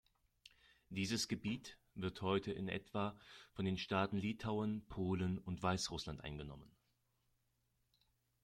[0.89, 3.19] Dieses Gebiet wird heute in etwa
[3.53, 6.71] von den Staaten Litauen, Polen und Weißrussland eingenommen.